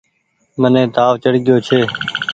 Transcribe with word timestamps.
مني 0.61 0.83
تآو 0.95 1.13
چڙگيو 1.23 1.55
ڇي۔ 1.67 1.79